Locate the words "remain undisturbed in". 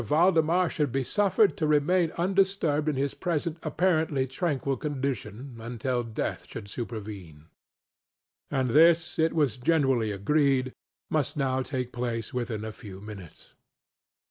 1.67-2.95